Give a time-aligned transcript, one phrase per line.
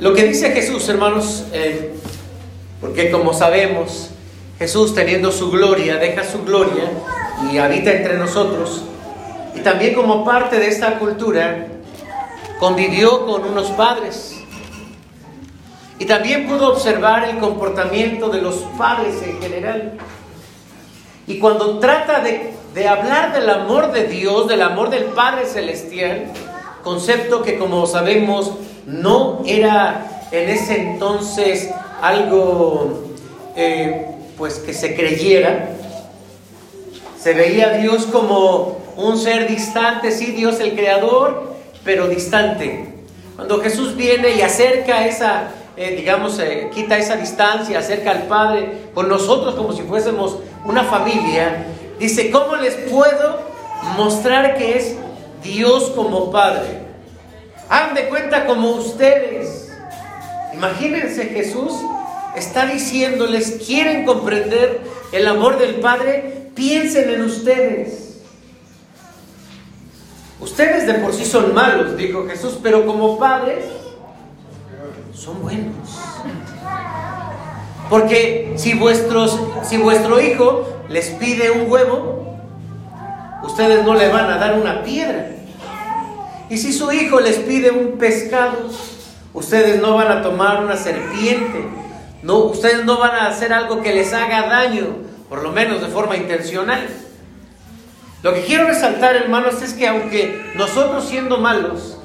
[0.00, 1.94] Lo que dice Jesús, hermanos, eh,
[2.80, 4.10] porque como sabemos,
[4.58, 6.90] Jesús teniendo su gloria, deja su gloria
[7.50, 8.82] y habita entre nosotros.
[9.54, 11.68] Y también como parte de esta cultura,
[12.58, 14.36] convivió con unos padres.
[16.00, 19.92] Y también pudo observar el comportamiento de los padres en general.
[21.28, 26.32] Y cuando trata de, de hablar del amor de Dios, del amor del Padre Celestial,
[26.82, 28.54] concepto que como sabemos
[28.86, 31.70] no era en ese entonces
[32.02, 33.04] algo
[33.56, 35.70] eh, pues que se creyera.
[37.18, 41.54] Se veía a Dios como un ser distante, sí, Dios el creador,
[41.84, 42.94] pero distante.
[43.36, 48.88] Cuando Jesús viene y acerca esa, eh, digamos, eh, quita esa distancia, acerca al Padre
[48.94, 51.66] con nosotros como si fuésemos una familia,
[51.98, 53.40] dice, ¿cómo les puedo
[53.96, 54.96] mostrar que es
[55.42, 56.83] Dios como Padre?
[57.68, 59.72] Hagan de cuenta como ustedes.
[60.52, 61.72] Imagínense Jesús
[62.36, 64.80] está diciéndoles, quieren comprender
[65.12, 68.04] el amor del Padre, piensen en ustedes.
[70.40, 73.64] Ustedes de por sí son malos, dijo Jesús, pero como padres
[75.14, 75.74] son buenos.
[77.88, 82.36] Porque si, vuestros, si vuestro hijo les pide un huevo,
[83.42, 85.30] ustedes no le van a dar una piedra.
[86.50, 88.70] Y si su hijo les pide un pescado,
[89.32, 91.64] ustedes no van a tomar una serpiente.
[92.22, 94.96] No, ustedes no van a hacer algo que les haga daño,
[95.28, 96.88] por lo menos de forma intencional.
[98.22, 101.98] Lo que quiero resaltar, hermanos, es que aunque nosotros siendo malos,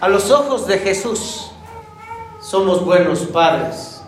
[0.00, 1.50] a los ojos de Jesús
[2.40, 4.00] somos buenos padres.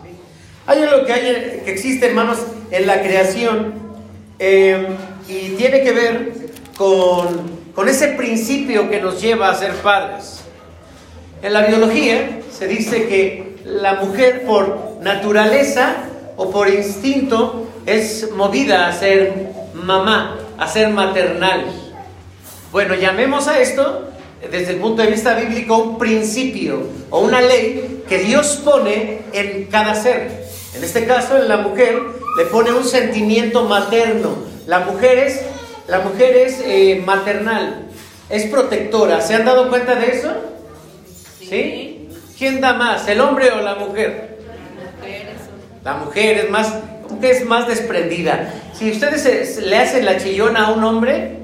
[0.67, 2.39] Hay algo que, hay, que existe, hermanos,
[2.71, 3.75] en la creación
[4.39, 4.87] eh,
[5.27, 6.33] y tiene que ver
[6.77, 10.41] con con ese principio que nos lleva a ser padres.
[11.43, 15.95] En la biología se dice que la mujer por naturaleza
[16.37, 21.67] o por instinto es movida a ser mamá, a ser maternal.
[22.73, 24.09] Bueno, llamemos a esto
[24.51, 26.81] desde el punto de vista bíblico un principio
[27.11, 30.49] o una ley que Dios pone en cada ser.
[30.75, 32.03] En este caso, en la mujer
[32.39, 34.31] le pone un sentimiento materno.
[34.67, 35.43] La mujer es
[35.89, 37.87] la mujer es eh, maternal,
[38.29, 39.23] es protectora.
[39.23, 40.31] ¿Se han dado cuenta de eso?
[41.41, 42.09] ¿Sí?
[42.37, 44.39] ¿Quién da más, el hombre o la mujer?
[45.83, 46.75] La mujer es más,
[47.21, 48.53] que es más desprendida.
[48.75, 51.39] Si ustedes le hacen la chillona a un hombre,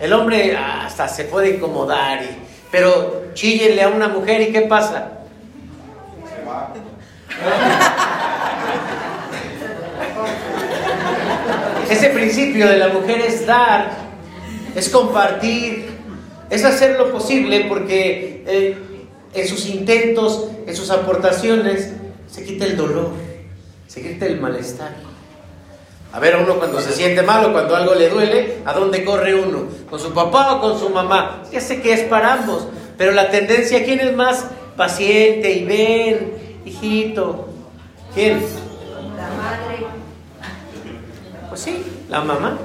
[0.00, 2.30] el hombre hasta se puede incomodar, y,
[2.70, 5.10] pero chillenle a una mujer y ¿qué pasa?
[6.34, 6.72] Se va.
[11.90, 13.90] Ese principio de la mujer es dar,
[14.74, 15.86] es compartir,
[16.50, 18.76] es hacer lo posible porque eh,
[19.34, 21.92] en sus intentos, en sus aportaciones,
[22.30, 23.10] se quita el dolor,
[23.86, 24.94] se quita el malestar.
[26.12, 29.34] A ver, uno cuando se siente mal o cuando algo le duele, ¿a dónde corre
[29.34, 29.64] uno?
[29.90, 31.42] ¿Con su papá o con su mamá?
[31.52, 34.46] Ya sé que es para ambos, pero la tendencia, ¿quién es más
[34.76, 37.48] paciente y ven, hijito?
[38.14, 38.40] ¿Quién?
[39.16, 40.03] La madre.
[41.54, 42.58] Pues sí, la mamá.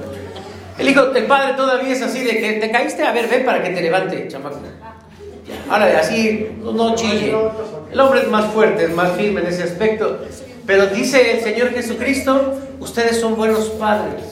[0.76, 3.62] El hijo, el padre todavía es así de que te caíste, a ver, ven para
[3.62, 4.58] que te levante, chamaco.
[5.70, 7.32] Ahora, así, no chille.
[7.92, 10.18] El hombre es más fuerte, es más firme en ese aspecto.
[10.66, 14.24] Pero dice el Señor Jesucristo, ustedes son buenos padres,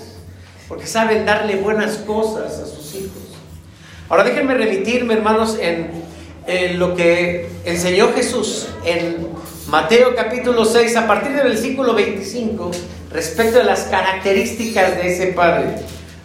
[0.67, 3.37] porque saben darle buenas cosas a sus hijos.
[4.09, 6.09] Ahora déjenme remitirme, hermanos, en,
[6.81, 9.29] lo que enseñó Jesús en
[9.69, 12.73] Mateo capítulo 6, a partir del versículo 25
[13.13, 15.77] respecto a las características de ese Padre.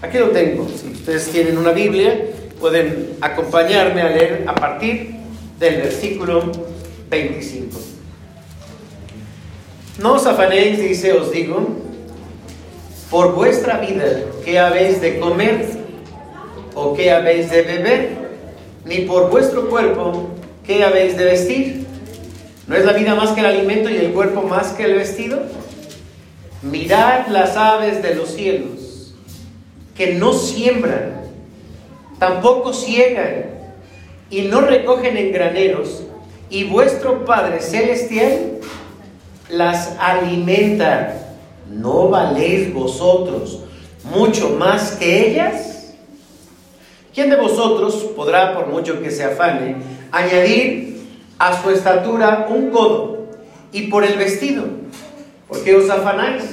[0.01, 0.67] Aquí lo tengo.
[0.67, 2.19] Si ustedes tienen una Biblia,
[2.59, 5.15] pueden acompañarme a leer a partir
[5.59, 6.51] del versículo
[7.09, 7.79] 25.
[9.99, 11.67] No os afanéis, dice, os digo,
[13.09, 14.05] por vuestra vida,
[14.43, 15.67] ¿qué habéis de comer
[16.73, 18.09] o qué habéis de beber?
[18.85, 20.29] Ni por vuestro cuerpo,
[20.65, 21.85] ¿qué habéis de vestir?
[22.67, 25.43] ¿No es la vida más que el alimento y el cuerpo más que el vestido?
[26.63, 29.13] Mirad las aves de los cielos,
[29.95, 31.23] que no siembran,
[32.19, 33.45] tampoco ciegan
[34.29, 36.03] y no recogen en graneros,
[36.49, 38.59] y vuestro Padre Celestial
[39.49, 41.19] las alimenta.
[41.69, 43.59] ¿No valéis vosotros
[44.03, 45.93] mucho más que ellas?
[47.13, 49.75] ¿Quién de vosotros podrá, por mucho que se afane,
[50.11, 51.01] añadir
[51.39, 53.27] a su estatura un codo
[53.73, 54.65] y por el vestido?
[55.47, 56.52] ¿Por qué os afanáis?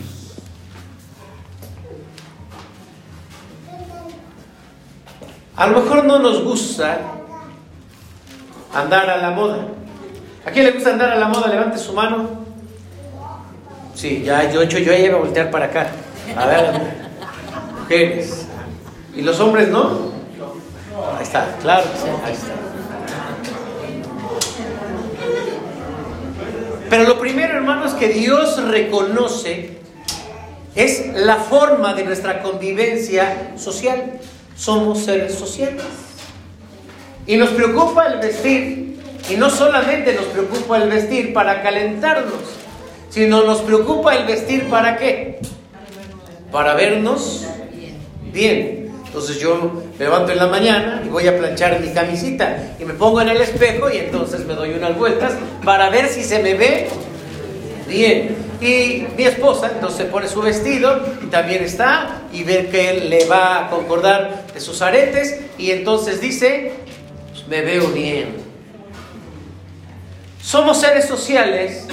[5.61, 6.97] A lo mejor no nos gusta
[8.73, 9.67] andar a la moda.
[10.43, 11.49] ¿A quién le gusta andar a la moda?
[11.49, 12.29] Levante su mano.
[13.93, 15.91] Sí, ya yo, yo, yo ya iba a voltear para acá.
[16.35, 16.81] A ver,
[17.79, 18.47] mujeres.
[19.15, 20.11] ¿Y los hombres no?
[21.15, 21.83] Ahí está, claro,
[22.25, 22.53] ahí está.
[26.89, 29.77] Pero lo primero, hermanos, que Dios reconoce
[30.73, 34.19] es la forma de nuestra convivencia social.
[34.61, 35.81] Somos seres sociales.
[37.25, 38.99] Y nos preocupa el vestir.
[39.27, 42.41] Y no solamente nos preocupa el vestir para calentarnos,
[43.09, 45.39] sino nos preocupa el vestir para qué?
[46.51, 47.43] Para vernos
[48.31, 48.91] bien.
[49.07, 52.93] Entonces yo me levanto en la mañana y voy a planchar mi camisita y me
[52.93, 55.33] pongo en el espejo y entonces me doy unas vueltas
[55.65, 56.87] para ver si se me ve
[57.87, 58.35] bien.
[58.61, 63.65] Y mi esposa entonces pone su vestido y también está y ve que le va
[63.65, 66.73] a concordar de sus aretes y entonces dice,
[67.31, 68.35] pues, me veo bien.
[70.41, 71.87] Somos seres sociales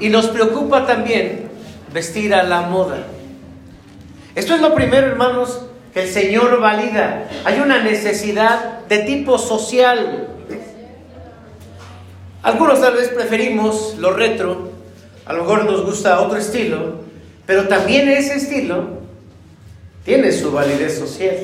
[0.00, 1.48] y nos preocupa también
[1.92, 3.06] vestir a la moda.
[4.34, 5.62] Esto es lo primero, hermanos,
[5.94, 7.28] que el Señor valida.
[7.44, 10.28] Hay una necesidad de tipo social.
[12.42, 14.70] Algunos tal vez preferimos lo retro,
[15.26, 17.00] a lo mejor nos gusta otro estilo,
[17.46, 18.97] pero también ese estilo
[20.08, 21.36] tiene su validez social.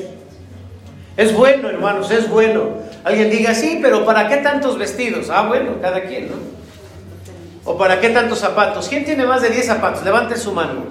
[1.15, 2.69] Es bueno, hermanos, es bueno.
[3.03, 5.29] Alguien diga, sí, pero ¿para qué tantos vestidos?
[5.29, 6.37] Ah, bueno, cada quien, ¿no?
[7.63, 8.87] ¿O para qué tantos zapatos?
[8.89, 10.03] ¿Quién tiene más de 10 zapatos?
[10.03, 10.83] Levante su mano.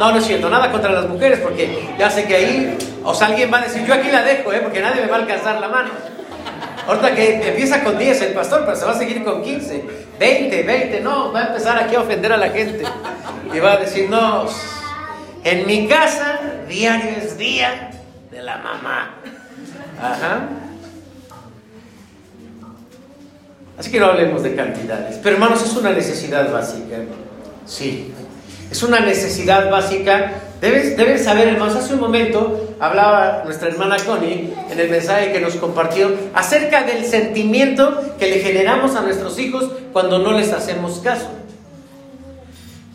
[0.00, 3.26] No, no es cierto, nada contra las mujeres, porque ya sé que ahí, o sea,
[3.26, 4.60] alguien va a decir, yo aquí la dejo, ¿eh?
[4.62, 5.90] porque nadie me va a alcanzar la mano.
[6.88, 9.84] Ahorita que empieza con 10 el pastor, pero se va a seguir con 15,
[10.18, 12.84] 20, 20, no, va a empezar aquí a ofender a la gente.
[13.52, 14.46] Y va a decir, no,
[15.44, 17.90] en mi casa, diario es día
[18.30, 19.14] de la mamá.
[20.00, 20.48] Ajá.
[23.78, 25.18] Así que no hablemos de cantidades.
[25.22, 26.98] Pero hermanos, es una necesidad básica.
[27.66, 28.12] Sí,
[28.70, 30.32] es una necesidad básica.
[30.60, 35.40] Deben, deben saber, hermanos, hace un momento hablaba nuestra hermana Connie en el mensaje que
[35.40, 41.00] nos compartió acerca del sentimiento que le generamos a nuestros hijos cuando no les hacemos
[41.00, 41.28] caso.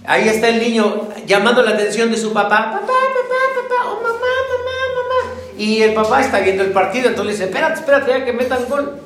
[0.07, 4.13] Ahí está el niño llamando la atención de su papá, papá, papá, papá, oh mamá,
[4.13, 5.33] mamá, mamá.
[5.57, 8.65] Y el papá está viendo el partido, entonces le dice, espérate, espérate, ya que metan
[8.69, 9.01] gol.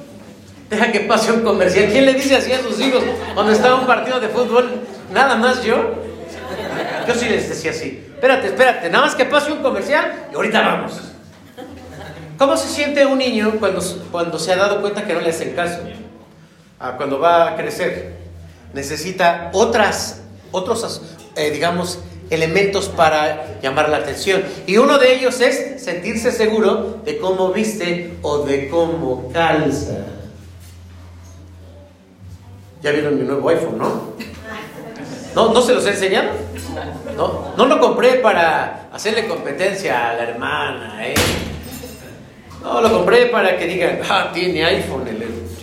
[0.70, 1.90] Deja que pase un comercial.
[1.92, 3.04] ¿Quién le dice así a sus hijos
[3.34, 4.82] cuando está un partido de fútbol?
[5.12, 5.96] Nada más yo.
[7.08, 8.06] Yo sí les decía así.
[8.14, 11.02] Espérate, espérate, nada más que pase un comercial y ahorita vamos.
[12.38, 15.54] ¿Cómo se siente un niño cuando, cuando se ha dado cuenta que no le hacen
[15.56, 15.80] caso?
[16.80, 18.14] Ah, cuando va a crecer.
[18.74, 20.22] Necesita otras,
[20.52, 21.02] otros,
[21.36, 24.44] eh, digamos, elementos para llamar la atención.
[24.66, 30.06] Y uno de ellos es sentirse seguro de cómo viste o de cómo calza.
[32.82, 34.12] Ya vieron mi nuevo iPhone, ¿no?
[35.36, 36.30] ¿No, ¿no se los he enseñado?
[37.16, 41.14] No, no lo compré para hacerle competencia a la hermana, ¿eh?
[42.62, 45.06] No, lo compré para que digan, ah, tiene iPhone,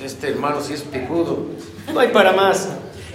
[0.03, 1.47] este hermano sí es picudo.
[1.93, 2.69] No hay para más.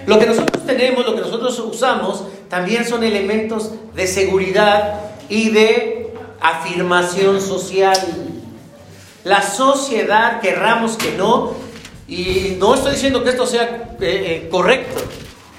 [0.05, 6.13] Lo que nosotros tenemos, lo que nosotros usamos, también son elementos de seguridad y de
[6.41, 7.97] afirmación social.
[9.23, 11.53] La sociedad, querramos que no,
[12.07, 15.01] y no estoy diciendo que esto sea eh, eh, correcto,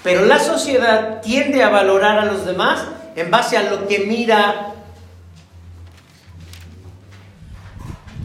[0.03, 2.85] pero la sociedad tiende a valorar a los demás
[3.17, 4.75] en base a lo que mira.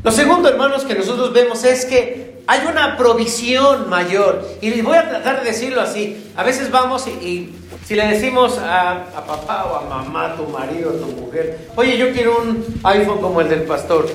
[0.03, 4.43] Lo segundo, hermanos, que nosotros vemos es que hay una provisión mayor.
[4.59, 6.31] Y voy a tratar de decirlo así.
[6.35, 7.53] A veces vamos y,
[7.85, 12.39] si le decimos a, papá o a mamá, tu marido, tu mujer, oye, yo quiero
[12.41, 14.09] un iPhone como el del pastor.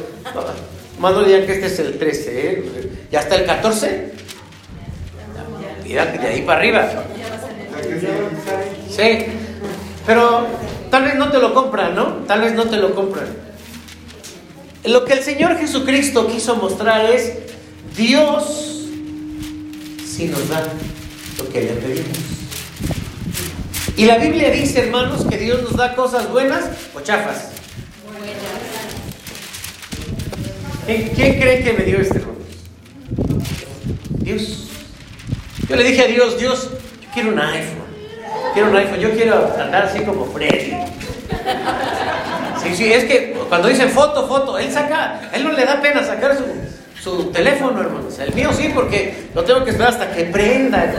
[0.98, 3.06] Más no digan que este es el 13, ¿eh?
[3.12, 4.12] ¿Ya está el 14?
[5.84, 6.90] Mira, de ahí para arriba.
[8.90, 9.26] Sí,
[10.04, 10.44] pero
[10.90, 12.06] tal vez no te lo compran, ¿no?
[12.26, 13.28] Tal vez no te lo compran.
[14.86, 17.44] Lo que el Señor Jesucristo quiso mostrar es
[17.96, 18.88] Dios
[20.06, 20.66] si nos da
[21.38, 22.18] lo que le pedimos.
[23.96, 27.50] Y la Biblia dice, hermanos, que Dios nos da cosas buenas o chafas.
[30.86, 32.38] ¿Quién, ¿Quién cree que me dio este hermano?
[34.18, 34.68] Dios.
[35.68, 36.70] Yo le dije a Dios, Dios,
[37.00, 37.84] yo quiero un iPhone.
[38.52, 40.74] Quiero un iPhone, yo quiero andar así como Freddy.
[42.62, 46.02] Sí, sí, es que cuando dicen foto, foto, él saca, él no le da pena
[46.02, 46.44] sacar su,
[47.04, 48.18] su teléfono, hermanos.
[48.18, 50.92] El mío sí, porque lo tengo que esperar hasta que prenda.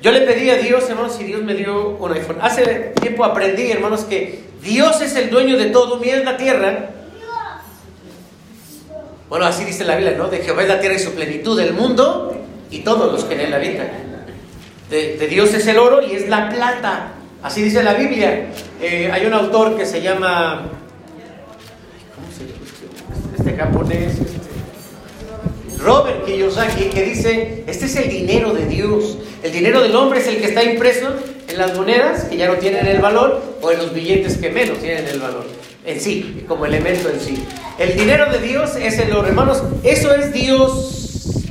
[0.00, 2.38] Yo le pedí a Dios, hermanos, y Dios me dio un iPhone.
[2.40, 6.90] Hace tiempo aprendí, hermanos, que Dios es el dueño de todo, mira es la tierra.
[9.28, 10.28] Bueno, así dice la Biblia, ¿no?
[10.28, 12.34] De Jehová es la tierra y su plenitud, el mundo
[12.70, 13.88] y todos los que en él habitan.
[14.88, 17.12] De, Dios es el oro y es la plata.
[17.42, 18.46] Así dice la Biblia.
[18.80, 20.68] Eh, hay un autor que se llama.
[22.14, 23.36] ¿Cómo se llama?
[23.38, 24.14] Este japonés.
[24.14, 24.38] Este,
[25.78, 29.18] Robert Kiyosaki, que dice: Este es el dinero de Dios.
[29.42, 31.08] El dinero del hombre es el que está impreso
[31.48, 34.78] en las monedas, que ya no tienen el valor, o en los billetes que menos
[34.78, 35.44] tienen el valor.
[35.84, 37.44] En sí, como elemento en sí.
[37.78, 39.28] El dinero de Dios es el oro.
[39.28, 41.44] Hermanos, eso es Dios.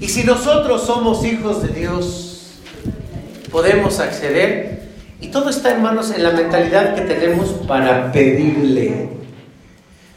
[0.00, 2.60] Y si nosotros somos hijos de Dios,
[3.50, 4.88] podemos acceder.
[5.20, 9.17] Y todo está, hermanos, en la mentalidad que tenemos para pedirle.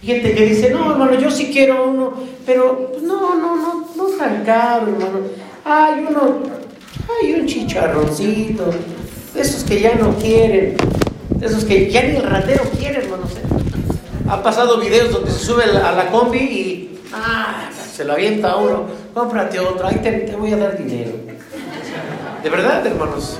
[0.01, 4.05] Gente que dice, no, hermano, yo sí quiero uno, pero pues, no, no, no, no
[4.17, 5.19] tan caro, hermano.
[5.63, 6.39] Hay uno,
[7.07, 8.65] hay un chicharroncito,
[9.35, 10.75] esos que ya no quieren,
[11.39, 13.31] esos que ya ni el ratero quiere, hermanos.
[13.33, 13.41] ¿eh?
[14.27, 18.57] Ha pasado videos donde se sube a la combi y ah, se lo avienta a
[18.57, 21.11] uno, cómprate otro, ahí te, te voy a dar dinero.
[22.41, 23.37] De verdad, hermanos.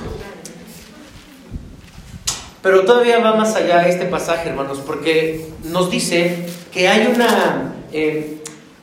[2.62, 8.38] Pero todavía va más allá este pasaje, hermanos, porque nos dice que hay una, eh,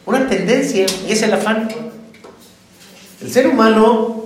[0.06, 1.70] una tendencia y es el afán.
[3.22, 4.26] El ser humano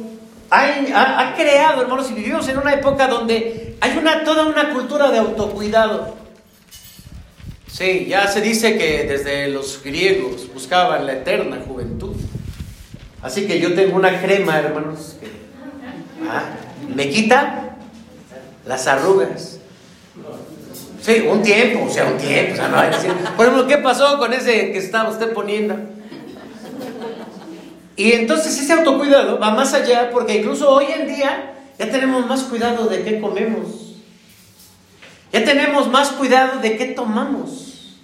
[0.49, 5.19] ha, creado, hermanos, y vivimos en una época donde hay una, toda una cultura de
[5.19, 6.15] autocuidado.
[7.67, 12.15] Sí, ya se dice que desde los griegos buscaban la eterna juventud.
[13.21, 15.27] Así que yo tengo una crema, hermanos, que
[16.29, 16.43] ah,
[16.93, 17.72] me quita
[18.65, 19.59] las arrugas.
[21.01, 22.53] Sí, un tiempo, o sea, un tiempo.
[22.53, 25.75] O sea, no por ejemplo, ¿qué pasó con ese que estaba usted poniendo?
[27.95, 32.43] Y entonces ese autocuidado va más allá porque incluso hoy en día ya tenemos más
[32.43, 33.97] cuidado de qué comemos.
[35.31, 37.97] Ya tenemos más cuidado de qué tomamos.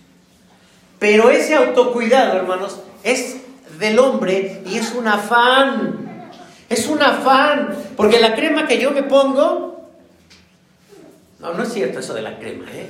[0.99, 3.37] Pero ese autocuidado, hermanos, es
[3.79, 6.29] del hombre y es un afán.
[6.67, 7.75] Es un afán.
[7.95, 9.78] Porque la crema que yo me pongo
[11.39, 12.89] no, no es cierto eso de la crema, ¿eh?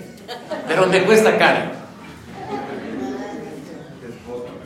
[0.68, 1.72] Pero me cuesta caro.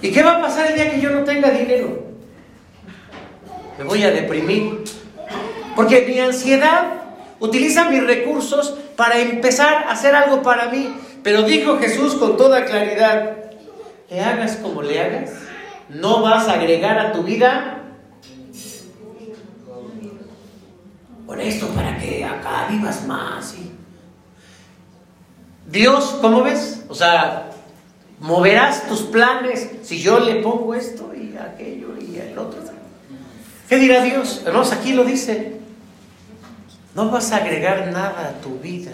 [0.01, 2.07] ¿Y qué va a pasar el día que yo no tenga dinero?
[3.77, 4.83] Me voy a deprimir.
[5.75, 7.03] Porque mi ansiedad
[7.39, 10.93] utiliza mis recursos para empezar a hacer algo para mí.
[11.23, 13.37] Pero dijo Jesús con toda claridad,
[14.09, 15.31] le hagas como le hagas,
[15.89, 17.79] no vas a agregar a tu vida
[21.25, 23.51] por esto para que acá vivas más.
[23.51, 23.72] ¿sí?
[25.67, 26.83] Dios, ¿cómo ves?
[26.89, 27.49] O sea,
[28.19, 32.61] moverás tus planes si yo le pongo esto y aquello y el otro.
[33.69, 34.41] ¿Qué dirá Dios?
[34.45, 35.59] Hermanos, aquí lo dice.
[36.95, 38.91] No vas a agregar nada a tu vida.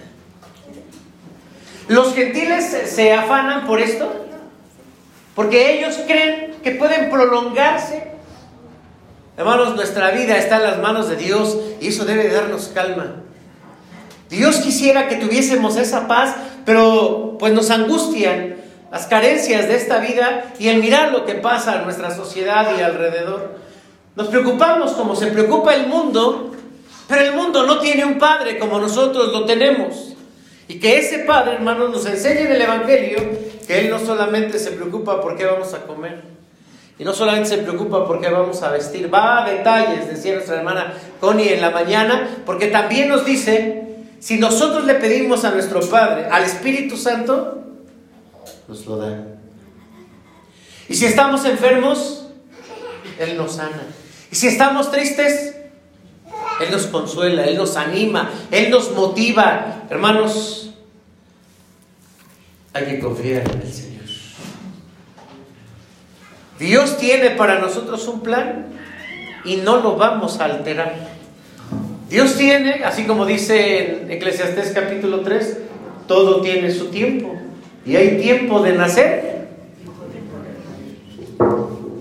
[1.89, 4.09] Los gentiles se afanan por esto,
[5.35, 8.11] porque ellos creen que pueden prolongarse.
[9.35, 13.15] Hermanos, nuestra vida está en las manos de Dios y eso debe darnos calma.
[14.29, 16.35] Dios quisiera que tuviésemos esa paz,
[16.69, 18.57] pero pues nos angustian
[18.91, 22.81] las carencias de esta vida y el mirar lo que pasa en nuestra sociedad y
[22.83, 23.55] alrededor.
[24.15, 26.51] Nos preocupamos como se preocupa el mundo,
[27.07, 30.13] pero el mundo no tiene un padre como nosotros lo tenemos.
[30.67, 33.17] Y que ese padre, hermanos, nos enseñe en el Evangelio
[33.65, 36.21] que Él no solamente se preocupa por qué vamos a comer,
[36.99, 40.57] y no solamente se preocupa por qué vamos a vestir, va a detalles, decía nuestra
[40.57, 43.88] hermana Connie en la mañana, porque también nos dice
[44.19, 47.63] si nosotros le pedimos a nuestro Padre, al Espíritu Santo,
[48.67, 49.25] nos lo da.
[50.87, 52.27] Y si estamos enfermos,
[53.19, 53.83] Él nos sana.
[54.31, 55.55] Y si estamos tristes,
[56.59, 59.83] Él nos consuela, Él nos anima, Él nos motiva.
[59.89, 60.71] Hermanos,
[62.73, 63.89] hay que confiar en el Señor.
[66.59, 68.65] Dios tiene para nosotros un plan.
[69.45, 71.18] y no lo vamos a alterar.
[72.09, 75.57] Dios tiene, así como dice en Eclesiastés capítulo 3,
[76.07, 77.35] todo tiene su tiempo.
[77.85, 79.47] Y hay tiempo de nacer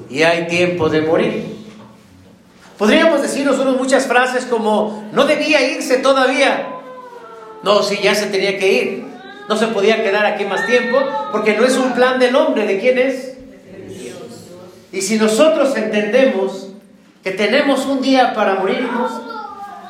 [0.09, 1.59] y hay tiempo de morir.
[2.79, 6.69] Podríamos decir nosotros muchas frases como, no debía irse todavía.
[7.63, 9.05] No, si ya se tenía que ir.
[9.49, 10.99] No se podía quedar aquí más tiempo
[11.33, 12.67] porque no es un plan del hombre.
[12.67, 13.35] ¿De quién es?
[14.93, 16.69] Y si nosotros entendemos
[17.23, 19.11] que tenemos un día para morirnos,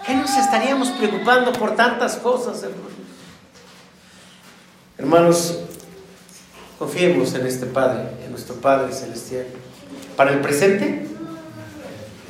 [0.08, 2.92] ¿qué nos estaríamos preocupando por tantas cosas, hermanos?
[4.96, 5.58] Hermanos,
[6.78, 9.44] confiemos en este Padre, en nuestro Padre Celestial,
[10.16, 11.06] para el presente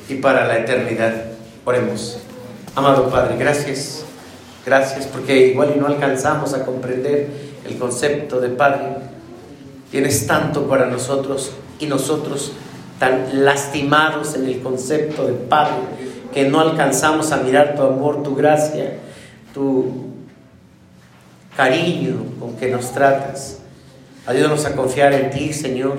[0.09, 1.23] y para la eternidad.
[1.63, 2.19] Oremos.
[2.75, 4.03] Amado Padre, gracias.
[4.65, 7.29] Gracias porque igual y no alcanzamos a comprender
[7.65, 8.97] el concepto de Padre.
[9.89, 12.51] Tienes tanto para nosotros y nosotros
[12.99, 15.98] tan lastimados en el concepto de Padre
[16.39, 18.93] que no alcanzamos a mirar tu amor, tu gracia,
[19.53, 19.87] tu
[21.57, 23.59] cariño con que nos tratas.
[24.25, 25.97] Ayúdanos a confiar en ti, Señor.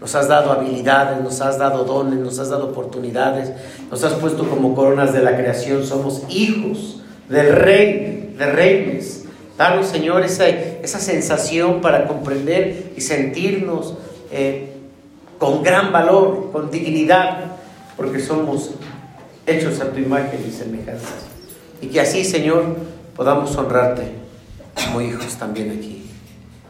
[0.00, 3.52] Nos has dado habilidades, nos has dado dones, nos has dado oportunidades,
[3.90, 5.84] nos has puesto como coronas de la creación.
[5.84, 9.26] Somos hijos del Rey, de reyes.
[9.58, 13.92] Danos, Señor, esa, esa sensación para comprender y sentirnos
[14.30, 14.72] eh,
[15.38, 17.40] con gran valor, con dignidad,
[17.94, 18.70] porque somos
[19.52, 21.14] hechos a tu imagen y semejanza.
[21.80, 22.76] Y que así, Señor,
[23.16, 24.04] podamos honrarte
[24.74, 26.10] como hijos también aquí,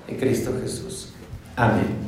[0.09, 1.13] en Cristo Jesús.
[1.57, 2.02] Amén.